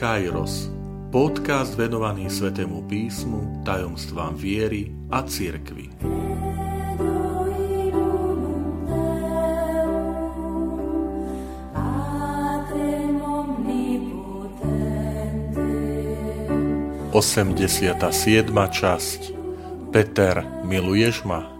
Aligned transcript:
Kairos, 0.00 0.72
podcast 1.12 1.76
venovaný 1.76 2.32
Svetému 2.32 2.88
písmu, 2.88 3.60
tajomstvám 3.68 4.32
viery 4.32 4.96
a 5.12 5.20
cirkvi. 5.20 5.92
Osemdesiata 17.12 18.08
siedma 18.08 18.72
časť 18.72 19.36
Peter, 19.92 20.64
miluješ 20.64 21.28
ma? 21.28 21.59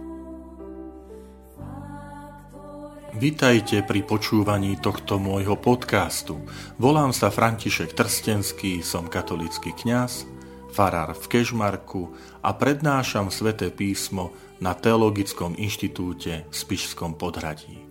Vitajte 3.11 3.83
pri 3.83 4.07
počúvaní 4.07 4.79
tohto 4.79 5.19
môjho 5.19 5.59
podcastu. 5.59 6.47
Volám 6.79 7.11
sa 7.11 7.27
František 7.27 7.91
Trstenský, 7.91 8.87
som 8.87 9.11
katolický 9.11 9.75
kňaz, 9.75 10.31
farár 10.71 11.19
v 11.19 11.25
Kežmarku 11.27 12.15
a 12.39 12.55
prednášam 12.55 13.27
sväté 13.35 13.75
písmo 13.75 14.31
na 14.63 14.79
Teologickom 14.79 15.59
inštitúte 15.59 16.47
v 16.47 16.55
Spišskom 16.55 17.19
podhradí. 17.19 17.83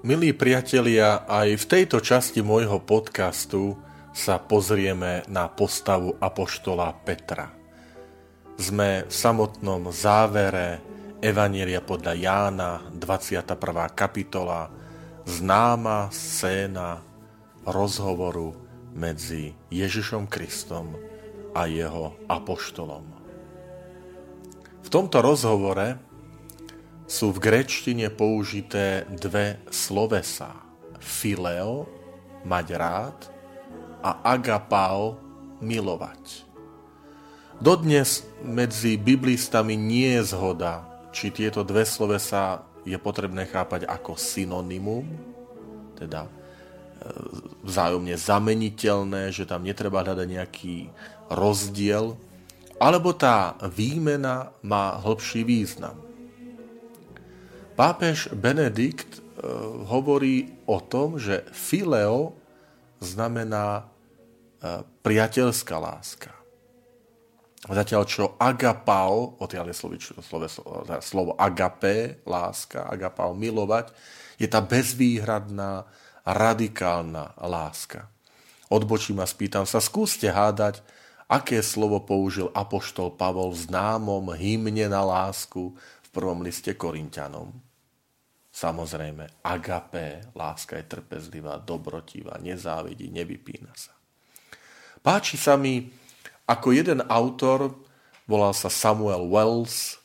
Milí 0.00 0.32
priatelia, 0.32 1.28
aj 1.28 1.60
v 1.60 1.64
tejto 1.68 2.00
časti 2.00 2.40
môjho 2.40 2.80
podcastu 2.80 3.76
sa 4.16 4.40
pozrieme 4.40 5.28
na 5.28 5.44
postavu 5.52 6.16
apoštola 6.16 6.88
Petra. 7.04 7.52
Sme 8.56 9.04
v 9.04 9.12
samotnom 9.12 9.92
závere 9.92 10.91
Evanielia 11.22 11.78
podľa 11.78 12.18
Jána, 12.18 12.82
21. 12.98 13.54
kapitola, 13.94 14.66
známa 15.22 16.10
scéna 16.10 16.98
rozhovoru 17.62 18.58
medzi 18.90 19.54
Ježišom 19.70 20.26
Kristom 20.26 20.98
a 21.54 21.70
jeho 21.70 22.18
apoštolom. 22.26 23.06
V 24.82 24.88
tomto 24.90 25.22
rozhovore 25.22 25.94
sú 27.06 27.30
v 27.30 27.38
gréčtine 27.38 28.10
použité 28.10 29.06
dve 29.06 29.62
slovesa. 29.70 30.58
Fileo, 30.98 31.86
mať 32.42 32.66
rád, 32.74 33.18
a 34.02 34.26
agapao, 34.26 35.22
milovať. 35.62 36.50
Dodnes 37.62 38.26
medzi 38.42 38.98
biblistami 38.98 39.78
nie 39.78 40.18
je 40.18 40.34
zhoda, 40.34 40.91
či 41.12 41.28
tieto 41.30 41.60
dve 41.62 41.84
slovesa 41.84 42.64
je 42.82 42.98
potrebné 42.98 43.46
chápať 43.46 43.86
ako 43.86 44.18
synonymum, 44.18 45.06
teda 45.94 46.26
e, 46.26 46.30
vzájomne 47.62 48.16
zameniteľné, 48.18 49.30
že 49.30 49.46
tam 49.46 49.62
netreba 49.62 50.02
hľadať 50.02 50.26
nejaký 50.26 50.90
rozdiel, 51.30 52.18
alebo 52.82 53.14
tá 53.14 53.54
výmena 53.62 54.50
má 54.66 54.98
hĺbší 54.98 55.46
význam. 55.46 55.94
Pápež 57.78 58.34
Benedikt 58.34 59.18
e, 59.18 59.20
hovorí 59.86 60.58
o 60.66 60.82
tom, 60.82 61.22
že 61.22 61.46
fileo 61.54 62.34
znamená 62.98 63.86
e, 64.58 64.82
priateľská 65.06 65.76
láska. 65.78 66.41
Zatiaľ 67.62 68.02
čo 68.10 68.34
agapao, 68.42 69.38
odtiaľ 69.38 69.70
je 69.70 69.76
slovičko, 69.78 70.18
slovo, 70.18 70.50
slovo 70.98 71.32
agapé, 71.38 72.18
láska, 72.26 72.90
agapao, 72.90 73.38
milovať, 73.38 73.94
je 74.34 74.50
tá 74.50 74.58
bezvýhradná, 74.58 75.86
radikálna 76.26 77.38
láska. 77.38 78.10
Odbočím 78.66 79.22
a 79.22 79.26
spýtam 79.30 79.62
sa, 79.62 79.78
skúste 79.78 80.26
hádať, 80.26 80.82
aké 81.30 81.62
slovo 81.62 82.02
použil 82.02 82.50
apoštol 82.50 83.14
Pavol 83.14 83.54
v 83.54 83.70
známom 83.70 84.34
hymne 84.34 84.90
na 84.90 85.06
lásku 85.06 85.70
v 85.78 86.08
prvom 86.10 86.42
liste 86.42 86.74
Korintianom. 86.74 87.54
Samozrejme, 88.52 89.40
agapé, 89.46 90.28
láska 90.34 90.76
je 90.82 90.84
trpezlivá, 90.84 91.62
dobrotivá, 91.62 92.36
nezávidí, 92.42 93.08
nevypína 93.08 93.70
sa. 93.72 93.94
Páči 94.98 95.38
sa 95.38 95.54
mi 95.54 96.01
ako 96.46 96.74
jeden 96.74 97.00
autor, 97.06 97.74
volal 98.26 98.52
sa 98.52 98.68
Samuel 98.68 99.30
Wells, 99.30 100.02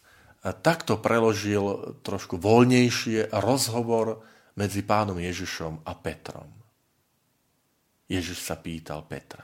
takto 0.62 1.02
preložil 1.02 1.98
trošku 2.06 2.40
voľnejšie 2.40 3.34
rozhovor 3.44 4.24
medzi 4.58 4.82
pánom 4.82 5.18
Ježišom 5.18 5.86
a 5.86 5.94
Petrom. 5.98 6.50
Ježiš 8.08 8.40
sa 8.40 8.56
pýtal 8.56 9.04
Petra. 9.04 9.44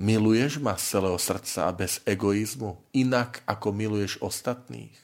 Miluješ 0.00 0.62
ma 0.64 0.80
z 0.80 0.96
celého 0.96 1.18
srdca 1.20 1.68
a 1.68 1.76
bez 1.76 2.00
egoizmu, 2.08 2.88
inak 2.96 3.44
ako 3.44 3.68
miluješ 3.74 4.16
ostatných? 4.24 4.96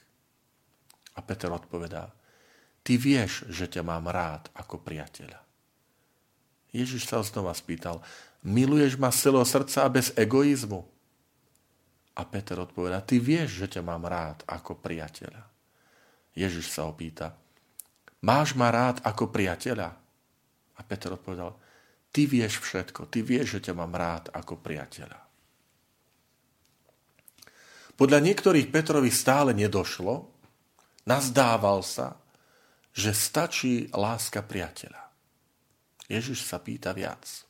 A 1.13 1.21
Peter 1.21 1.53
odpovedá, 1.53 2.17
ty 2.81 2.97
vieš, 2.97 3.45
že 3.53 3.69
ťa 3.69 3.85
mám 3.85 4.09
rád 4.09 4.49
ako 4.57 4.81
priateľa. 4.81 5.37
Ježiš 6.73 7.09
sa 7.09 7.21
znova 7.21 7.53
spýtal, 7.53 8.01
miluješ 8.43 8.99
ma 9.01 9.09
z 9.15 9.29
celého 9.29 9.47
srdca 9.47 9.87
a 9.87 9.93
bez 9.93 10.13
egoizmu? 10.17 10.85
A 12.17 12.23
Peter 12.25 12.57
odpovedá, 12.57 13.05
ty 13.05 13.21
vieš, 13.21 13.61
že 13.61 13.77
ťa 13.77 13.83
mám 13.85 14.09
rád 14.09 14.41
ako 14.49 14.81
priateľa. 14.81 15.45
Ježiš 16.33 16.73
sa 16.73 16.89
opýta, 16.89 17.37
máš 18.25 18.57
ma 18.57 18.73
rád 18.73 19.05
ako 19.05 19.29
priateľa? 19.29 19.89
A 20.77 20.81
Peter 20.85 21.13
odpovedal, 21.13 21.57
ty 22.13 22.25
vieš 22.25 22.61
všetko, 22.65 23.09
ty 23.09 23.21
vieš, 23.21 23.61
že 23.61 23.71
ťa 23.71 23.75
mám 23.77 23.93
rád 23.93 24.33
ako 24.33 24.61
priateľa. 24.61 25.21
Podľa 27.97 28.21
niektorých 28.21 28.69
Petrovi 28.69 29.09
stále 29.09 29.57
nedošlo, 29.57 30.29
nazdával 31.09 31.81
sa, 31.81 32.21
že 32.93 33.13
stačí 33.13 33.89
láska 33.93 34.45
priateľa. 34.45 35.01
Ježiš 36.09 36.45
sa 36.45 36.61
pýta 36.61 36.93
viac. 36.93 37.46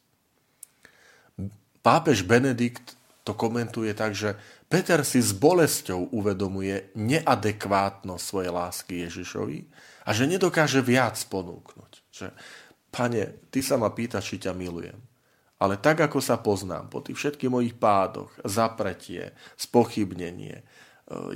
Pápež 1.86 2.26
Benedikt 2.26 2.98
to 3.22 3.38
komentuje 3.38 3.94
tak, 3.94 4.10
že 4.10 4.34
Peter 4.66 5.06
si 5.06 5.22
s 5.22 5.30
bolesťou 5.30 6.10
uvedomuje 6.10 6.90
neadekvátnosť 6.98 8.24
svojej 8.26 8.50
lásky 8.50 8.94
Ježišovi 9.06 9.58
a 10.02 10.10
že 10.10 10.26
nedokáže 10.26 10.82
viac 10.82 11.14
ponúknuť. 11.30 11.92
Že, 12.10 12.26
pane, 12.90 13.46
ty 13.54 13.62
sa 13.62 13.78
ma 13.78 13.94
pýtaš, 13.94 14.34
či 14.34 14.42
ťa 14.42 14.58
milujem. 14.58 14.98
Ale 15.62 15.78
tak, 15.78 16.02
ako 16.02 16.18
sa 16.18 16.42
poznám, 16.42 16.90
po 16.90 17.06
tých 17.06 17.22
všetkých 17.22 17.54
mojich 17.54 17.78
pádoch, 17.78 18.34
zapretie, 18.42 19.30
spochybnenie, 19.54 20.58
e, 20.58 20.64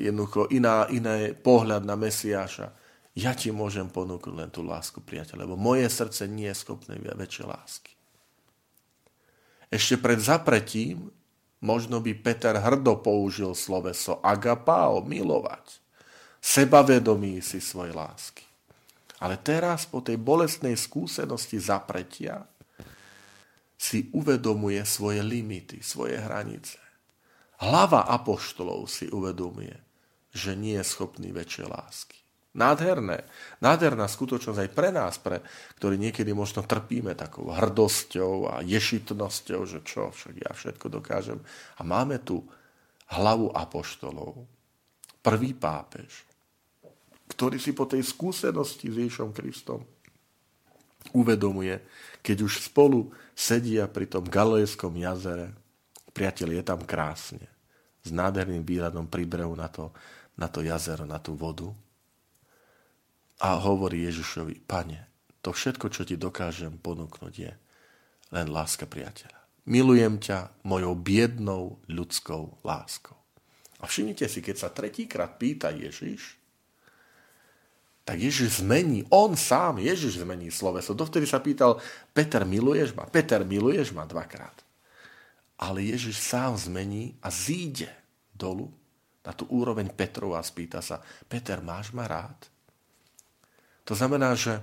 jednoducho 0.02 0.50
iná, 0.50 0.90
iný 0.90 1.30
pohľad 1.30 1.86
na 1.86 1.94
Mesiáša, 1.94 2.74
ja 3.14 3.38
ti 3.38 3.54
môžem 3.54 3.86
ponúknuť 3.86 4.34
len 4.34 4.50
tú 4.50 4.66
lásku, 4.66 4.98
priateľ, 4.98 5.46
lebo 5.46 5.54
moje 5.54 5.86
srdce 5.86 6.26
nie 6.26 6.50
je 6.50 6.58
schopné 6.58 6.98
väčšej 6.98 7.46
lásky. 7.46 7.99
Ešte 9.70 9.96
pred 10.02 10.18
zapretím 10.18 11.14
možno 11.62 12.02
by 12.02 12.12
Peter 12.18 12.58
hrdo 12.58 12.98
použil 12.98 13.54
sloveso 13.54 14.18
agapao, 14.18 15.04
milovať. 15.06 15.78
Sebavedomí 16.40 17.38
si 17.38 17.62
svojej 17.62 17.94
lásky. 17.94 18.42
Ale 19.20 19.36
teraz 19.36 19.84
po 19.84 20.00
tej 20.00 20.16
bolestnej 20.16 20.74
skúsenosti 20.74 21.60
zapretia 21.60 22.48
si 23.76 24.08
uvedomuje 24.12 24.80
svoje 24.84 25.20
limity, 25.20 25.84
svoje 25.84 26.16
hranice. 26.16 26.80
Hlava 27.60 28.08
apoštolov 28.08 28.88
si 28.88 29.08
uvedomuje, 29.12 29.76
že 30.32 30.56
nie 30.56 30.80
je 30.80 30.84
schopný 30.84 31.28
väčšej 31.32 31.66
lásky. 31.68 32.19
Nádherné. 32.50 33.22
Nádherná 33.62 34.10
skutočnosť 34.10 34.58
aj 34.58 34.70
pre 34.74 34.90
nás, 34.90 35.22
pre, 35.22 35.38
ktorí 35.78 35.94
niekedy 35.94 36.34
možno 36.34 36.66
trpíme 36.66 37.14
takou 37.14 37.46
hrdosťou 37.46 38.50
a 38.50 38.54
ješitnosťou, 38.66 39.60
že 39.70 39.78
čo, 39.86 40.10
však 40.10 40.34
ja 40.34 40.50
všetko 40.50 40.86
dokážem. 40.90 41.38
A 41.78 41.86
máme 41.86 42.18
tu 42.18 42.42
hlavu 43.14 43.54
apoštolov. 43.54 44.42
Prvý 45.22 45.54
pápež, 45.54 46.26
ktorý 47.30 47.62
si 47.62 47.70
po 47.70 47.86
tej 47.86 48.02
skúsenosti 48.02 48.90
s 48.90 48.98
Ježišom 48.98 49.30
Kristom 49.30 49.86
uvedomuje, 51.14 51.78
keď 52.18 52.50
už 52.50 52.66
spolu 52.66 53.14
sedia 53.30 53.86
pri 53.86 54.10
tom 54.10 54.26
Galilejskom 54.26 54.90
jazere, 54.98 55.54
priateľ, 56.10 56.48
je 56.58 56.64
tam 56.66 56.80
krásne, 56.82 57.46
s 58.02 58.10
nádherným 58.10 58.66
výhľadom 58.66 59.06
pri 59.06 59.22
brehu 59.22 59.54
na 59.54 59.70
to, 59.70 59.94
na 60.34 60.50
to 60.50 60.66
jazero, 60.66 61.06
na 61.06 61.22
tú 61.22 61.38
vodu, 61.38 61.70
a 63.40 63.56
hovorí 63.56 64.04
Ježišovi, 64.04 64.68
pane, 64.68 65.08
to 65.40 65.56
všetko, 65.56 65.88
čo 65.88 66.04
ti 66.04 66.20
dokážem 66.20 66.76
ponúknuť 66.76 67.34
je 67.34 67.52
len 68.36 68.46
láska 68.52 68.84
priateľa. 68.84 69.40
Milujem 69.64 70.20
ťa 70.20 70.64
mojou 70.68 70.92
biednou 70.96 71.80
ľudskou 71.88 72.60
láskou. 72.64 73.16
A 73.80 73.88
všimnite 73.88 74.28
si, 74.28 74.44
keď 74.44 74.56
sa 74.56 74.68
tretíkrát 74.68 75.40
pýta 75.40 75.72
Ježiš, 75.72 76.36
tak 78.04 78.20
Ježiš 78.20 78.60
zmení, 78.64 79.06
on 79.12 79.38
sám, 79.38 79.80
Ježiš 79.80 80.20
zmení 80.20 80.50
sloveso. 80.52 80.96
Dovtedy 80.96 81.24
sa 81.24 81.40
pýtal, 81.40 81.78
Peter, 82.10 82.42
miluješ 82.44 82.92
ma? 82.92 83.06
Peter, 83.06 83.40
miluješ 83.46 83.94
ma 83.94 84.04
dvakrát. 84.04 84.66
Ale 85.60 85.84
Ježiš 85.84 86.18
sám 86.18 86.56
zmení 86.56 87.16
a 87.22 87.28
zíde 87.30 87.88
dolu 88.32 88.72
na 89.20 89.36
tú 89.36 89.46
úroveň 89.52 89.92
Petrova 89.92 90.40
a 90.40 90.44
spýta 90.44 90.80
sa, 90.80 91.00
Peter, 91.28 91.60
máš 91.60 91.92
ma 91.92 92.08
rád? 92.08 92.50
To 93.90 93.98
znamená, 93.98 94.38
že 94.38 94.62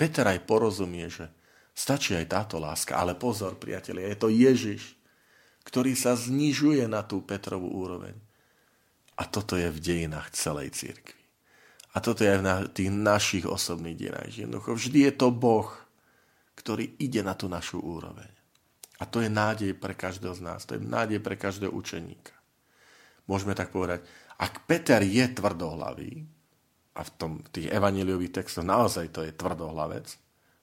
Peter 0.00 0.24
aj 0.24 0.48
porozumie, 0.48 1.12
že 1.12 1.28
stačí 1.76 2.16
aj 2.16 2.32
táto 2.32 2.56
láska, 2.56 2.96
ale 2.96 3.12
pozor, 3.12 3.60
priatelia, 3.60 4.08
je 4.08 4.16
to 4.16 4.28
Ježiš, 4.32 4.96
ktorý 5.68 5.92
sa 5.92 6.16
znižuje 6.16 6.88
na 6.88 7.04
tú 7.04 7.20
Petrovú 7.20 7.68
úroveň. 7.68 8.16
A 9.20 9.28
toto 9.28 9.60
je 9.60 9.68
v 9.68 9.76
dejinách 9.76 10.32
celej 10.32 10.72
církvy. 10.72 11.20
A 11.92 12.00
toto 12.00 12.24
je 12.24 12.32
aj 12.32 12.40
v 12.40 12.72
tých 12.72 12.92
našich 12.92 13.44
osobných 13.44 13.96
dejinách. 13.96 14.32
Jednoducho 14.32 14.72
vždy 14.76 14.98
je 15.08 15.12
to 15.16 15.28
Boh, 15.32 15.68
ktorý 16.56 16.96
ide 16.96 17.20
na 17.20 17.36
tú 17.36 17.48
našu 17.48 17.80
úroveň. 17.80 18.28
A 19.00 19.04
to 19.04 19.20
je 19.20 19.28
nádej 19.28 19.76
pre 19.76 19.92
každého 19.92 20.32
z 20.32 20.40
nás. 20.40 20.64
To 20.64 20.76
je 20.76 20.80
nádej 20.80 21.20
pre 21.20 21.36
každého 21.36 21.72
učeníka. 21.72 22.32
Môžeme 23.28 23.52
tak 23.52 23.68
povedať, 23.68 24.04
ak 24.40 24.64
Peter 24.64 25.00
je 25.04 25.24
tvrdohlavý, 25.28 26.35
a 26.96 27.00
v 27.04 27.10
tom, 27.20 27.32
tých 27.52 27.68
evaneliových 27.68 28.40
textoch 28.40 28.64
naozaj 28.64 29.12
to 29.12 29.20
je 29.20 29.36
tvrdohlavec, 29.36 30.08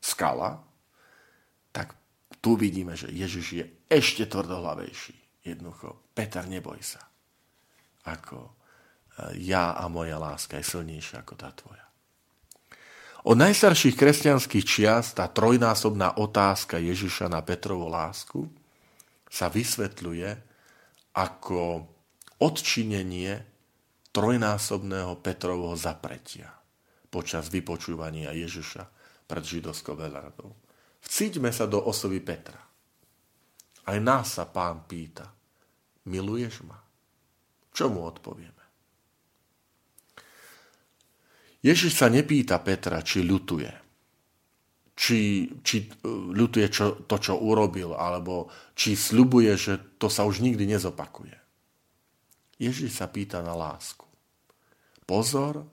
skala, 0.02 0.60
tak 1.70 1.94
tu 2.42 2.58
vidíme, 2.58 2.98
že 2.98 3.14
Ježiš 3.14 3.48
je 3.54 3.66
ešte 3.88 4.26
tvrdohlavejší. 4.26 5.46
Jednoducho, 5.46 6.12
Peter, 6.12 6.44
neboj 6.50 6.82
sa. 6.82 7.00
Ako 8.10 8.38
e, 8.44 8.52
ja 9.46 9.78
a 9.78 9.88
moja 9.88 10.18
láska 10.20 10.60
je 10.60 10.66
silnejšia 10.66 11.24
ako 11.24 11.34
tá 11.38 11.54
tvoja. 11.54 11.86
Od 13.24 13.40
najstarších 13.40 13.96
kresťanských 13.96 14.66
čias 14.68 15.16
tá 15.16 15.32
trojnásobná 15.32 16.20
otázka 16.20 16.76
Ježiša 16.76 17.32
na 17.32 17.40
Petrovu 17.40 17.88
lásku 17.88 18.52
sa 19.32 19.48
vysvetľuje 19.48 20.36
ako 21.16 21.88
odčinenie 22.44 23.53
trojnásobného 24.13 25.18
Petrovho 25.19 25.74
zapretia 25.74 26.54
počas 27.10 27.50
vypočúvania 27.50 28.31
Ježiša 28.31 28.86
pred 29.25 29.44
židovskou 29.44 29.98
veľradou. 29.98 30.54
Vcíťme 31.04 31.50
sa 31.50 31.65
do 31.65 31.81
osoby 31.81 32.21
Petra. 32.21 32.62
Aj 33.83 33.98
nás 34.00 34.39
sa 34.39 34.48
pán 34.48 34.88
pýta, 34.88 35.27
miluješ 36.07 36.63
ma? 36.63 36.80
Čo 37.74 37.92
mu 37.92 38.07
odpovieme? 38.07 38.63
Ježiš 41.63 41.95
sa 41.95 42.07
nepýta 42.07 42.60
Petra, 42.63 43.04
či 43.04 43.25
ľutuje. 43.25 43.71
Či, 44.94 45.50
či 45.65 45.89
e, 45.89 46.06
ľutuje 46.38 46.68
čo, 46.69 47.01
to, 47.10 47.18
čo 47.18 47.39
urobil, 47.39 47.98
alebo 47.98 48.51
či 48.77 48.94
sľubuje, 48.94 49.51
že 49.57 49.74
to 49.98 50.06
sa 50.06 50.21
už 50.24 50.44
nikdy 50.44 50.69
nezopakuje. 50.69 51.43
Ježiš 52.58 53.02
sa 53.02 53.10
pýta 53.10 53.42
na 53.42 53.58
lásku. 53.58 54.06
Pozor, 55.04 55.66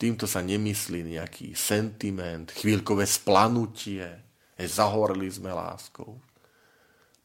týmto 0.00 0.24
sa 0.24 0.40
nemyslí 0.40 1.18
nejaký 1.18 1.52
sentiment, 1.52 2.48
chvíľkové 2.54 3.04
splanutie, 3.04 4.06
hej, 4.56 4.68
zahorli 4.68 5.28
sme 5.28 5.50
láskou. 5.50 6.20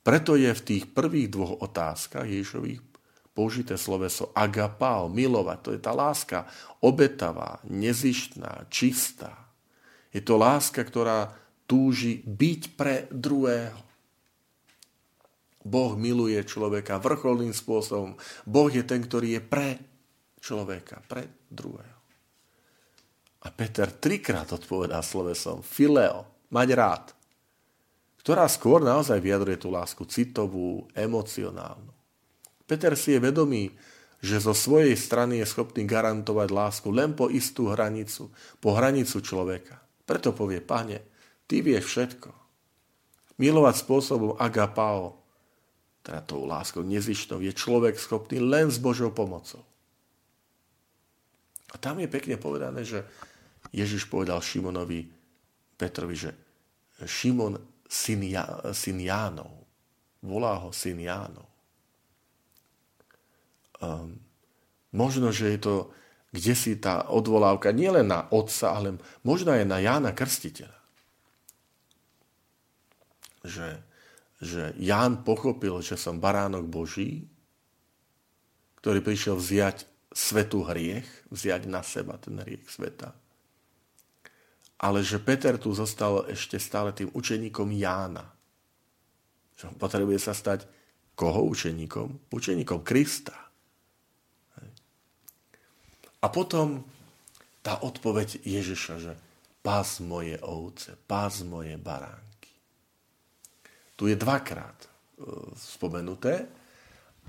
Preto 0.06 0.38
je 0.38 0.54
v 0.54 0.66
tých 0.66 0.84
prvých 0.94 1.34
dvoch 1.34 1.66
otázkach 1.66 2.30
Ježišových 2.30 2.96
použité 3.36 3.76
sloveso 3.76 4.32
agapao, 4.32 5.12
milovať. 5.12 5.60
To 5.62 5.70
je 5.76 5.82
tá 5.84 5.92
láska 5.92 6.48
obetavá, 6.80 7.60
nezištná, 7.68 8.72
čistá. 8.72 9.52
Je 10.16 10.24
to 10.24 10.40
láska, 10.40 10.80
ktorá 10.88 11.36
túži 11.68 12.24
byť 12.24 12.62
pre 12.80 13.12
druhého. 13.12 13.85
Boh 15.66 15.98
miluje 15.98 16.38
človeka 16.46 17.02
vrcholným 17.02 17.52
spôsobom. 17.52 18.14
Boh 18.46 18.70
je 18.70 18.86
ten, 18.86 19.02
ktorý 19.02 19.36
je 19.36 19.42
pre 19.42 19.70
človeka, 20.38 21.02
pre 21.10 21.26
druhého. 21.50 22.00
A 23.46 23.50
Peter 23.50 23.90
trikrát 23.90 24.46
odpovedá 24.54 25.02
slovesom 25.02 25.66
fileo, 25.66 26.50
mať 26.54 26.70
rád, 26.78 27.06
ktorá 28.22 28.46
skôr 28.50 28.82
naozaj 28.82 29.22
vyjadruje 29.22 29.58
tú 29.58 29.70
lásku 29.74 30.06
citovú, 30.06 30.86
emocionálnu. 30.94 31.94
Peter 32.66 32.98
si 32.98 33.18
je 33.18 33.22
vedomý, 33.22 33.74
že 34.18 34.42
zo 34.42 34.58
svojej 34.58 34.98
strany 34.98 35.42
je 35.42 35.50
schopný 35.50 35.86
garantovať 35.86 36.50
lásku 36.50 36.90
len 36.90 37.14
po 37.14 37.30
istú 37.30 37.70
hranicu, 37.70 38.34
po 38.58 38.74
hranicu 38.74 39.22
človeka. 39.22 39.78
Preto 40.06 40.34
povie, 40.34 40.62
pane, 40.62 41.06
ty 41.46 41.62
vieš 41.62 41.86
všetko. 41.94 42.30
Milovať 43.38 43.76
spôsobom 43.86 44.34
agapao, 44.42 45.25
teda 46.06 46.22
tou 46.22 46.46
láskou 46.46 46.86
nezišnou, 46.86 47.42
je 47.42 47.50
človek 47.50 47.98
schopný 47.98 48.38
len 48.38 48.70
s 48.70 48.78
Božou 48.78 49.10
pomocou. 49.10 49.66
A 51.74 51.82
tam 51.82 51.98
je 51.98 52.06
pekne 52.06 52.38
povedané, 52.38 52.86
že 52.86 53.02
Ježiš 53.74 54.06
povedal 54.06 54.38
Šimonovi 54.40 55.10
Petrovi, 55.76 56.16
že 56.16 56.32
Šimon 57.04 57.58
syn, 57.90 58.22
ja, 58.30 58.46
syn 58.72 59.02
Jánov, 59.02 59.52
volá 60.24 60.62
ho 60.62 60.70
syn 60.72 61.02
Jánov. 61.02 61.50
Um, 63.84 64.16
možno, 64.96 65.36
že 65.36 65.58
je 65.58 65.60
to 65.60 65.76
kde 66.36 66.52
si 66.52 66.76
tá 66.76 67.08
odvolávka 67.08 67.72
nielen 67.72 68.12
na 68.12 68.28
otca, 68.28 68.76
ale 68.76 69.00
možno 69.24 69.56
aj 69.56 69.64
na 69.64 69.80
Jána 69.80 70.12
Krstiteľa. 70.12 70.80
Že 73.48 73.80
že 74.42 74.76
Ján 74.76 75.24
pochopil, 75.24 75.80
že 75.80 75.96
som 75.96 76.20
baránok 76.20 76.68
Boží, 76.68 77.28
ktorý 78.84 79.00
prišiel 79.00 79.40
vziať 79.40 79.88
svetu 80.12 80.64
hriech, 80.68 81.08
vziať 81.32 81.68
na 81.68 81.82
seba 81.84 82.20
ten 82.20 82.40
hriech 82.40 82.68
sveta. 82.68 83.16
Ale 84.76 85.02
že 85.02 85.24
Peter 85.24 85.56
tu 85.56 85.72
zostal 85.72 86.28
ešte 86.28 86.60
stále 86.60 86.92
tým 86.92 87.08
učeníkom 87.16 87.72
Jána. 87.72 88.28
Že 89.56 89.80
potrebuje 89.80 90.20
sa 90.20 90.36
stať 90.36 90.68
koho 91.16 91.48
učeníkom? 91.48 92.28
Učeníkom 92.28 92.84
Krista. 92.84 93.36
A 96.20 96.28
potom 96.28 96.84
tá 97.64 97.80
odpoveď 97.86 98.44
Ježiša, 98.44 98.94
že 99.00 99.14
pás 99.64 100.04
moje 100.04 100.36
ovce, 100.44 101.00
pás 101.08 101.42
moje 101.46 101.80
baránky 101.80 102.35
tu 103.96 104.12
je 104.12 104.16
dvakrát 104.20 104.76
e, 104.84 104.88
spomenuté 105.56 106.46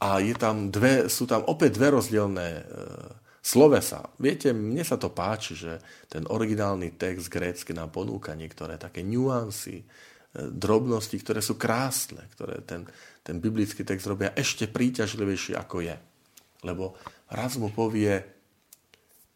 a 0.02 0.20
je 0.20 0.34
tam 0.36 0.68
dve, 0.68 1.08
sú 1.08 1.24
tam 1.24 1.46
opäť 1.48 1.80
dve 1.80 1.96
rozdielne 1.96 2.48
e, 2.58 2.62
slovesa. 3.40 4.10
Viete, 4.18 4.50
mne 4.50 4.82
sa 4.82 4.98
to 4.98 5.14
páči, 5.14 5.54
že 5.54 5.78
ten 6.10 6.26
originálny 6.26 6.98
text 6.98 7.30
grécky 7.30 7.70
nám 7.70 7.94
ponúka 7.94 8.34
niektoré 8.34 8.76
také 8.76 9.06
nuancy, 9.06 9.82
e, 9.82 9.84
drobnosti, 10.34 11.16
ktoré 11.16 11.40
sú 11.40 11.54
krásne, 11.54 12.26
ktoré 12.34 12.60
ten, 12.66 12.84
ten 13.22 13.38
biblický 13.38 13.86
text 13.86 14.10
robia 14.10 14.34
ešte 14.34 14.66
príťažlivejší 14.66 15.54
ako 15.54 15.86
je. 15.86 15.96
Lebo 16.66 16.98
raz 17.30 17.54
mu 17.56 17.70
povie 17.70 18.18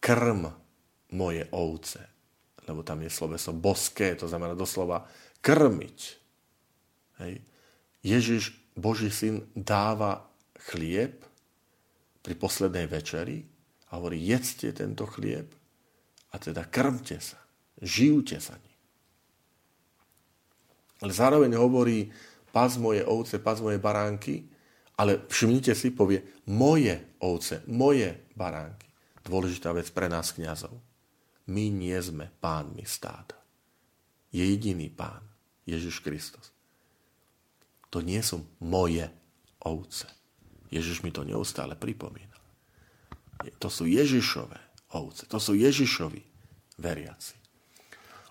krm 0.03 0.51
moje 1.15 1.47
ovce, 1.55 2.03
lebo 2.67 2.83
tam 2.83 3.03
je 3.03 3.11
sloveso 3.11 3.55
boské, 3.55 4.15
to 4.15 4.27
znamená 4.27 4.55
doslova 4.55 5.07
krmiť. 5.43 6.20
Hej. 7.21 7.45
Ježiš, 8.01 8.57
Boží 8.73 9.13
syn, 9.13 9.45
dáva 9.53 10.25
chlieb 10.73 11.21
pri 12.25 12.35
poslednej 12.37 12.89
večeri 12.89 13.45
a 13.93 14.01
hovorí, 14.01 14.17
jedzte 14.25 14.73
tento 14.73 15.05
chlieb 15.05 15.53
a 16.33 16.35
teda 16.41 16.65
krmte 16.65 17.21
sa, 17.21 17.37
žijte 17.81 18.41
sa 18.41 18.57
ním. 18.57 18.79
Ale 21.01 21.13
zároveň 21.13 21.57
hovorí, 21.61 22.09
pás 22.53 22.81
moje 22.81 23.05
ovce, 23.05 23.41
pás 23.41 23.61
moje 23.61 23.81
baránky, 23.81 24.49
ale 25.01 25.25
všimnite 25.29 25.73
si, 25.73 25.93
povie, 25.93 26.45
moje 26.49 27.17
ovce, 27.25 27.65
moje 27.69 28.33
baránky. 28.37 28.89
Dôležitá 29.25 29.73
vec 29.73 29.89
pre 29.93 30.13
nás 30.13 30.33
kňazov. 30.37 30.77
My 31.49 31.73
nie 31.73 31.97
sme 32.01 32.29
pánmi 32.29 32.85
stáda. 32.85 33.37
Je 34.29 34.45
jediný 34.45 34.93
pán, 34.93 35.25
Ježiš 35.65 36.05
Kristus 36.05 36.53
to 37.91 37.99
nie 38.01 38.23
sú 38.23 38.47
moje 38.63 39.11
ovce. 39.67 40.07
Ježiš 40.71 41.03
mi 41.03 41.11
to 41.11 41.27
neustále 41.27 41.75
pripomína. 41.75 42.39
To 43.59 43.67
sú 43.67 43.91
Ježišové 43.91 44.59
ovce. 44.95 45.27
To 45.27 45.43
sú 45.43 45.59
Ježišovi 45.59 46.23
veriaci. 46.79 47.35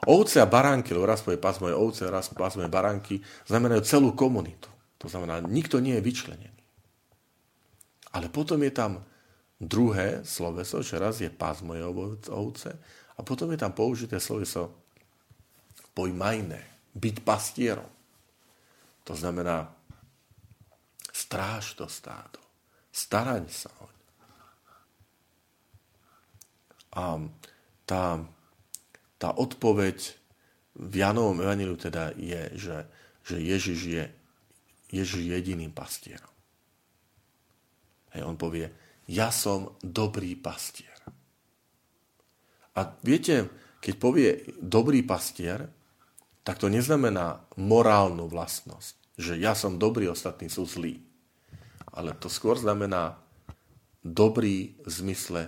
Ovce 0.07 0.39
a 0.39 0.47
baránky, 0.47 0.95
lebo 0.95 1.03
raz 1.03 1.19
povie 1.19 1.35
pás 1.35 1.59
moje 1.59 1.75
ovce, 1.75 2.07
raz 2.07 2.31
pás 2.31 2.55
moje 2.55 2.71
baránky, 2.71 3.19
znamenajú 3.51 3.83
celú 3.83 4.09
komunitu. 4.15 4.71
To 5.03 5.11
znamená, 5.11 5.43
nikto 5.43 5.83
nie 5.83 5.99
je 5.99 6.05
vyčlenený. 6.07 6.59
Ale 8.15 8.31
potom 8.31 8.63
je 8.63 8.71
tam 8.71 9.03
druhé 9.59 10.23
sloveso, 10.23 10.79
že 10.79 10.95
raz 10.95 11.19
je 11.19 11.27
pás 11.27 11.59
mojej 11.59 11.83
ovce 12.31 12.71
a 13.15 13.19
potom 13.19 13.51
je 13.51 13.59
tam 13.59 13.75
použité 13.75 14.23
sloveso 14.23 14.71
pojmajné, 15.91 16.63
byť 16.95 17.15
pastierom. 17.27 17.99
To 19.09 19.17
znamená 19.17 19.65
stráž 21.09 21.73
to 21.73 21.89
stádo, 21.89 22.37
staraň 22.93 23.49
sa 23.49 23.73
o 23.81 23.89
A 26.89 27.21
tá, 27.85 28.21
tá 29.21 29.29
odpoveď 29.33 29.97
v 30.73 30.93
Janovom 30.93 31.37
evaníliu 31.37 31.77
teda 31.77 32.17
je, 32.17 32.49
že, 32.57 32.77
že 33.21 33.37
Ježiš 33.37 33.79
je 33.85 34.05
Ježiš 34.89 35.21
jediným 35.21 35.69
pastierom. 35.69 36.33
Hej, 38.09 38.25
on 38.25 38.41
povie, 38.41 38.73
ja 39.05 39.29
som 39.29 39.77
dobrý 39.85 40.33
pastier. 40.33 40.97
A 42.73 42.89
viete, 43.05 43.53
keď 43.77 43.93
povie 44.01 44.29
dobrý 44.57 45.05
pastier, 45.05 45.69
tak 46.41 46.57
to 46.57 46.73
neznamená 46.73 47.45
morálnu 47.61 48.25
vlastnosť, 48.25 48.97
že 49.19 49.35
ja 49.35 49.51
som 49.51 49.75
dobrý, 49.75 50.07
ostatní 50.07 50.47
sú 50.47 50.63
zlí. 50.63 51.03
Ale 51.91 52.15
to 52.15 52.31
skôr 52.31 52.55
znamená 52.55 53.19
dobrý 53.99 54.79
v 54.79 54.89
zmysle 54.89 55.41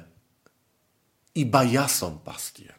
iba 1.32 1.64
ja 1.64 1.88
som 1.88 2.20
pastier. 2.20 2.76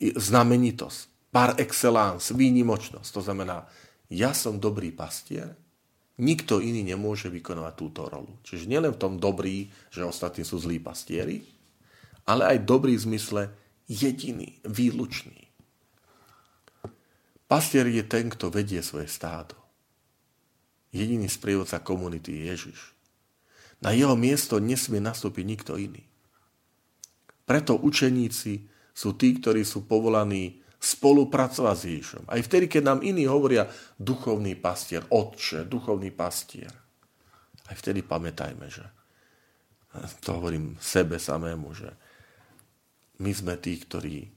Znamenitosť, 0.00 1.32
par 1.32 1.56
excellence, 1.56 2.28
výnimočnosť. 2.36 3.08
To 3.08 3.22
znamená, 3.24 3.64
ja 4.12 4.36
som 4.36 4.60
dobrý 4.60 4.92
pastier, 4.92 5.56
nikto 6.20 6.60
iný 6.60 6.84
nemôže 6.84 7.32
vykonávať 7.32 7.74
túto 7.80 8.04
rolu. 8.04 8.36
Čiže 8.44 8.68
nielen 8.68 8.92
v 8.92 9.00
tom 9.00 9.16
dobrý, 9.16 9.72
že 9.88 10.04
ostatní 10.04 10.44
sú 10.44 10.60
zlí 10.60 10.76
pastieri, 10.76 11.40
ale 12.28 12.52
aj 12.52 12.68
dobrý 12.68 13.00
v 13.00 13.06
zmysle 13.08 13.42
jediný, 13.88 14.60
výlučný. 14.68 15.45
Pastier 17.46 17.86
je 17.86 18.02
ten, 18.02 18.26
kto 18.26 18.50
vedie 18.50 18.82
svoje 18.82 19.06
stádo. 19.06 19.54
Jediný 20.90 21.30
sprievodca 21.30 21.78
komunity 21.78 22.34
je 22.34 22.42
Ježiš. 22.50 22.78
Na 23.78 23.94
jeho 23.94 24.18
miesto 24.18 24.58
nesmie 24.58 24.98
nastúpiť 24.98 25.44
nikto 25.46 25.72
iný. 25.78 26.02
Preto 27.46 27.78
učeníci 27.78 28.66
sú 28.90 29.14
tí, 29.14 29.38
ktorí 29.38 29.62
sú 29.62 29.86
povolaní 29.86 30.58
spolupracovať 30.80 31.76
s 31.76 31.84
Ježišom. 31.86 32.24
Aj 32.26 32.40
vtedy, 32.42 32.66
keď 32.66 32.82
nám 32.82 33.00
iní 33.06 33.28
hovoria 33.30 33.70
duchovný 34.00 34.58
pastier, 34.58 35.06
otče, 35.06 35.68
duchovný 35.68 36.10
pastier. 36.10 36.72
Aj 37.66 37.74
vtedy 37.78 38.02
pamätajme, 38.02 38.66
že 38.66 38.84
to 40.22 40.36
hovorím 40.36 40.76
sebe 40.78 41.16
samému, 41.16 41.72
že 41.72 41.90
my 43.22 43.32
sme 43.32 43.54
tí, 43.56 43.80
ktorí 43.80 44.35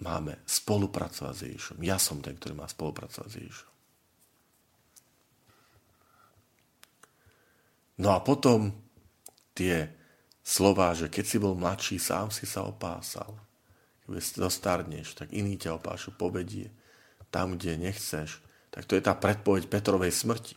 máme 0.00 0.40
spolupracovať 0.48 1.34
s 1.36 1.44
Ježišom. 1.44 1.78
Ja 1.84 2.00
som 2.00 2.24
ten, 2.24 2.36
ktorý 2.36 2.56
má 2.56 2.66
spolupracovať 2.66 3.28
s 3.28 3.36
Ježišom. 3.36 3.70
No 8.00 8.16
a 8.16 8.18
potom 8.24 8.72
tie 9.52 9.92
slova, 10.40 10.96
že 10.96 11.12
keď 11.12 11.24
si 11.28 11.36
bol 11.36 11.52
mladší, 11.52 12.00
sám 12.00 12.32
si 12.32 12.48
sa 12.48 12.64
opásal. 12.64 13.36
Keď 14.08 14.40
dostarneš, 14.40 15.14
tak 15.14 15.36
iný 15.36 15.60
ťa 15.60 15.76
opášu 15.76 16.16
povedie. 16.16 16.72
Tam, 17.28 17.54
kde 17.54 17.78
nechceš, 17.78 18.42
tak 18.72 18.88
to 18.88 18.96
je 18.98 19.04
tá 19.04 19.14
predpoveď 19.14 19.70
Petrovej 19.70 20.10
smrti. 20.10 20.56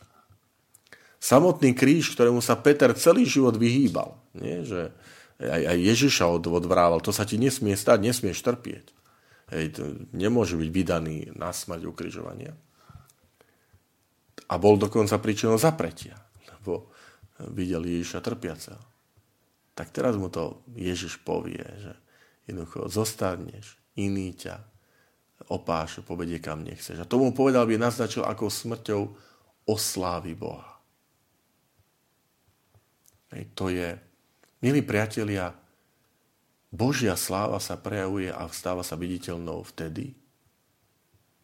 Samotný 1.22 1.76
kríž, 1.76 2.16
ktorému 2.16 2.42
sa 2.42 2.58
Peter 2.58 2.90
celý 2.98 3.24
život 3.24 3.54
vyhýbal, 3.54 4.18
nie? 4.34 4.66
že 4.66 4.90
aj, 5.38 5.62
aj 5.70 5.78
Ježiša 5.78 6.24
od, 6.28 6.44
odvrával, 6.50 7.00
to 7.00 7.14
sa 7.14 7.22
ti 7.22 7.38
nesmie 7.38 7.78
stať, 7.78 8.02
nesmieš 8.02 8.42
trpieť. 8.42 9.03
Hej, 9.54 9.78
to 9.78 9.82
nemôže 10.10 10.58
byť 10.58 10.70
vydaný 10.74 11.30
na 11.38 11.54
smrť 11.54 11.86
ukrižovania. 11.86 12.50
A 14.50 14.54
bol 14.58 14.74
dokonca 14.74 15.22
príčinou 15.22 15.54
zapretia, 15.54 16.18
lebo 16.50 16.90
videl 17.54 17.86
Ježiša 17.86 18.18
trpiaceho 18.18 18.94
tak 19.74 19.90
teraz 19.90 20.14
mu 20.14 20.30
to 20.30 20.62
Ježiš 20.78 21.18
povie, 21.26 21.58
že 21.58 21.92
jednoducho 22.46 22.86
zostaneš, 22.86 23.74
iný 23.98 24.30
ťa 24.38 24.62
opáš, 25.50 26.00
povedie 26.06 26.38
kam 26.38 26.62
nechceš. 26.62 27.02
A 27.02 27.10
tomu 27.10 27.34
povedal 27.34 27.66
by 27.66 27.74
naznačil, 27.76 28.22
ako 28.22 28.46
smrťou 28.46 29.02
oslávi 29.66 30.32
Boha. 30.38 30.78
Hej, 33.34 33.44
to 33.58 33.66
je, 33.66 33.98
milí 34.62 34.86
priatelia, 34.86 35.50
Božia 36.74 37.14
sláva 37.14 37.62
sa 37.62 37.78
prejavuje 37.78 38.34
a 38.34 38.50
stáva 38.50 38.82
sa 38.82 38.98
viditeľnou 38.98 39.62
vtedy, 39.62 40.18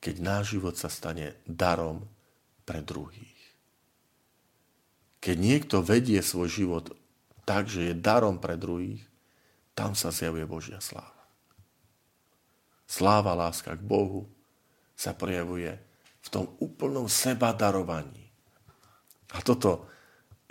keď 0.02 0.14
náš 0.18 0.58
život 0.58 0.74
sa 0.74 0.90
stane 0.90 1.38
darom 1.46 2.02
pre 2.66 2.82
druhých. 2.82 3.38
Keď 5.22 5.36
niekto 5.38 5.86
vedie 5.86 6.18
svoj 6.18 6.50
život 6.50 6.84
tak, 7.46 7.70
že 7.70 7.92
je 7.92 7.94
darom 7.94 8.42
pre 8.42 8.58
druhých, 8.58 9.06
tam 9.78 9.94
sa 9.94 10.10
zjavuje 10.10 10.42
Božia 10.50 10.82
sláva. 10.82 11.22
Sláva, 12.90 13.38
láska 13.38 13.78
k 13.78 13.86
Bohu 13.86 14.26
sa 14.98 15.14
prejavuje 15.14 15.78
v 16.26 16.28
tom 16.28 16.50
úplnom 16.58 17.06
seba 17.06 17.54
darovaní. 17.54 18.26
A 19.30 19.38
toto 19.46 19.86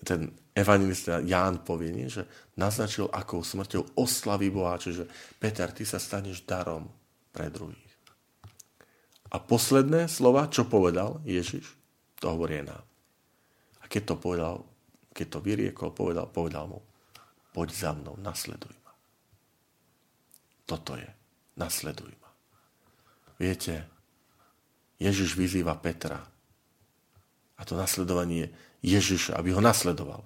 ten 0.04 0.32
evangelista 0.56 1.20
Ján 1.20 1.64
povie, 1.64 1.92
nie? 1.92 2.08
že 2.08 2.24
naznačil, 2.56 3.12
akou 3.12 3.44
smrťou 3.44 4.00
oslaví 4.00 4.52
Boha, 4.52 4.80
čiže 4.80 5.08
Peter, 5.40 5.72
ty 5.72 5.84
sa 5.84 6.00
staneš 6.00 6.44
darom 6.48 6.88
pre 7.32 7.52
druhých. 7.52 7.90
A 9.30 9.38
posledné 9.38 10.10
slova, 10.10 10.50
čo 10.50 10.66
povedal 10.66 11.22
Ježiš, 11.22 11.78
to 12.18 12.34
hovorí 12.34 12.66
nám. 12.66 12.82
A 13.80 13.86
keď 13.86 14.14
to 14.14 14.16
povedal, 14.18 14.56
keď 15.14 15.28
to 15.38 15.40
vyriekol, 15.40 15.94
povedal, 15.94 16.26
povedal 16.28 16.66
mu, 16.66 16.80
poď 17.54 17.70
za 17.70 17.92
mnou, 17.94 18.18
nasleduj 18.18 18.74
ma. 18.82 18.94
Toto 20.66 20.98
je, 20.98 21.10
nasleduj 21.62 22.14
ma. 22.18 22.30
Viete, 23.38 23.86
Ježiš 25.00 25.38
vyzýva 25.38 25.80
Petra. 25.80 26.20
A 27.60 27.62
to 27.68 27.76
nasledovanie 27.76 28.52
Ježiša, 28.80 29.36
aby 29.36 29.52
ho 29.52 29.62
nasledoval, 29.62 30.24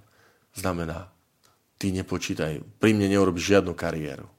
znamená, 0.54 1.10
ty 1.82 1.90
nepočítaj, 1.92 2.62
pri 2.78 2.92
mne 2.94 3.18
neurobiš 3.18 3.58
žiadnu 3.58 3.74
kariéru. 3.74 4.30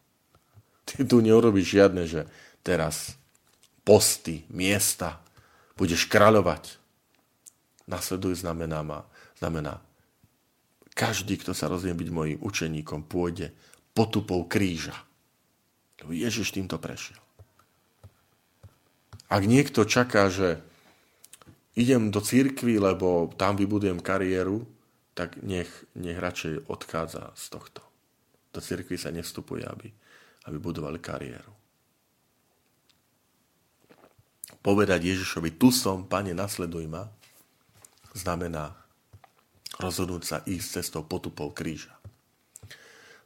Ty 0.85 1.05
tu 1.05 1.19
neurobiš 1.25 1.67
žiadne, 1.67 2.03
že 2.07 2.29
teraz 2.63 3.19
posty, 3.83 4.47
miesta, 4.49 5.21
budeš 5.75 6.07
kráľovať. 6.07 6.79
Nasleduj 7.85 8.41
znamená, 8.41 8.81
ma, 8.81 9.05
znamená 9.37 9.83
každý, 10.95 11.37
kto 11.43 11.53
sa 11.53 11.67
rozvie 11.67 11.91
byť 11.93 12.09
mojim 12.09 12.39
učeníkom, 12.39 13.11
pôjde 13.11 13.51
potupou 13.93 14.47
kríža. 14.47 14.95
Ježiš 16.05 16.55
týmto 16.55 16.79
prešiel. 16.79 17.19
Ak 19.27 19.43
niekto 19.49 19.83
čaká, 19.89 20.31
že 20.31 20.63
idem 21.75 22.11
do 22.11 22.23
církvy, 22.23 22.79
lebo 22.79 23.31
tam 23.35 23.59
vybudujem 23.59 23.99
kariéru, 23.99 24.67
tak 25.15 25.39
nech, 25.43 25.71
nech 25.95 26.19
radšej 26.19 26.67
odchádza 26.71 27.35
z 27.35 27.45
tohto. 27.51 27.83
Do 28.55 28.63
církvy 28.63 28.99
sa 28.99 29.15
nevstupuje, 29.15 29.63
aby, 29.67 29.89
aby 30.51 30.57
budovali 30.59 30.99
kariéru. 30.99 31.55
Povedať 34.65 35.13
Ježišovi, 35.13 35.61
tu 35.61 35.69
som, 35.75 36.09
pane, 36.09 36.33
nasleduj 36.33 36.89
ma, 36.89 37.05
znamená 38.17 38.73
rozhodnúť 39.77 40.23
sa 40.23 40.39
ísť 40.47 40.81
cestou 40.81 41.03
potupov 41.05 41.53
kríža. 41.53 41.93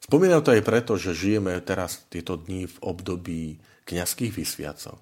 Spomínam 0.01 0.41
to 0.41 0.51
aj 0.51 0.65
preto, 0.65 0.97
že 0.97 1.13
žijeme 1.13 1.53
teraz 1.61 2.01
tieto 2.09 2.33
dni 2.33 2.65
v 2.65 2.77
období 2.81 3.61
kňazských 3.85 4.33
vysviacok. 4.33 4.97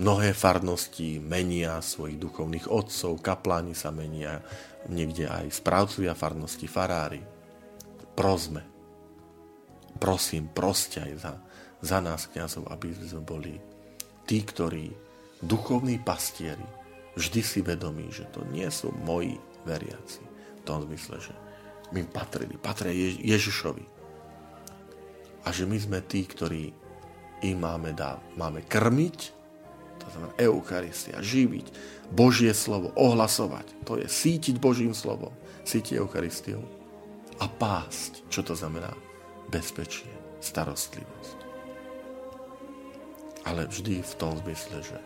Mnohé 0.00 0.32
farnosti 0.32 1.20
menia 1.20 1.76
svojich 1.84 2.16
duchovných 2.16 2.72
otcov, 2.72 3.20
kapláni 3.20 3.76
sa 3.76 3.92
menia, 3.92 4.40
niekde 4.88 5.28
aj 5.28 5.60
správcovia 5.60 6.16
farnosti, 6.16 6.64
farári. 6.64 7.20
Prosme. 8.16 8.64
Prosím, 10.00 10.48
proste 10.48 11.04
aj 11.04 11.12
za, 11.20 11.32
za 11.84 11.98
nás, 12.00 12.24
kňazov, 12.32 12.72
aby 12.72 12.96
sme 12.96 13.20
boli 13.20 13.60
tí, 14.24 14.40
ktorí, 14.40 14.88
duchovní 15.44 16.00
pastieri, 16.00 16.64
vždy 17.20 17.40
si 17.44 17.60
vedomí, 17.60 18.08
že 18.08 18.24
to 18.32 18.40
nie 18.48 18.72
sú 18.72 18.96
moji 19.04 19.36
veriaci. 19.68 20.24
V 20.24 20.62
tom 20.64 20.80
zmysle, 20.88 21.20
že 21.20 21.34
my 21.92 22.08
patrili, 22.08 22.56
patria 22.56 22.96
Jež- 22.96 23.20
Ježišovi. 23.20 23.84
A 25.44 25.48
že 25.52 25.68
my 25.68 25.76
sme 25.76 26.00
tí, 26.00 26.24
ktorí 26.24 26.72
im 27.44 27.56
máme, 27.60 27.92
dá, 27.92 28.16
máme 28.40 28.64
krmiť, 28.64 29.39
znamená 30.12 30.32
Eucharistia, 30.38 31.22
živiť, 31.22 31.66
Božie 32.10 32.50
slovo, 32.50 32.90
ohlasovať. 32.98 33.86
To 33.86 33.94
je 33.96 34.10
sítiť 34.10 34.58
Božím 34.58 34.94
slovom, 34.94 35.34
sítiť 35.62 35.98
Eucharistiou. 36.02 36.62
a 37.40 37.48
pásť. 37.48 38.28
Čo 38.28 38.52
to 38.52 38.54
znamená? 38.54 38.92
Bezpečie, 39.48 40.12
starostlivosť. 40.44 41.38
Ale 43.48 43.64
vždy 43.64 44.04
v 44.04 44.14
tom 44.20 44.36
zmysle, 44.44 44.84
že 44.84 44.98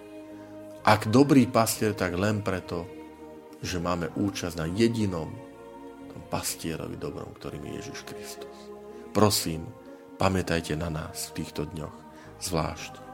ak 0.82 1.08
dobrý 1.08 1.46
pastier, 1.46 1.94
tak 1.94 2.18
len 2.18 2.42
preto, 2.42 2.84
že 3.62 3.78
máme 3.78 4.10
účasť 4.18 4.56
na 4.58 4.66
jedinom 4.66 5.30
tom 6.14 6.22
pastierovi 6.30 6.94
dobrom, 6.94 7.34
ktorým 7.34 7.66
je 7.66 7.72
Ježiš 7.82 7.98
Kristus. 8.06 8.56
Prosím, 9.10 9.66
pamätajte 10.18 10.78
na 10.78 10.90
nás 10.90 11.30
v 11.30 11.42
týchto 11.42 11.66
dňoch, 11.66 11.96
zvlášť 12.38 13.13